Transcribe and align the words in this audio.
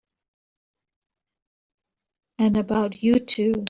And 2.39 2.57
about 2.57 3.03
you 3.03 3.19
too! 3.19 3.53